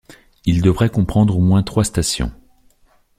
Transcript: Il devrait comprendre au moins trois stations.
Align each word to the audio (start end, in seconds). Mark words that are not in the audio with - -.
Il 0.45 0.63
devrait 0.63 0.89
comprendre 0.89 1.37
au 1.37 1.41
moins 1.41 1.61
trois 1.61 1.83
stations. 1.83 2.31